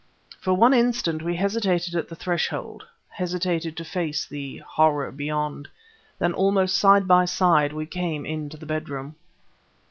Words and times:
For 0.39 0.55
one 0.55 0.73
instant 0.73 1.21
we 1.21 1.35
hesitated 1.35 1.93
at 1.93 2.09
the 2.09 2.15
threshold 2.15 2.87
hesitated 3.09 3.77
to 3.77 3.85
face 3.85 4.25
the 4.25 4.57
horror 4.67 5.11
beyond; 5.11 5.67
then 6.17 6.33
almost 6.33 6.75
side 6.75 7.07
by 7.07 7.25
side 7.25 7.71
we 7.71 7.85
came 7.85 8.25
into 8.25 8.57
the 8.57 8.65
bedroom.... 8.65 9.13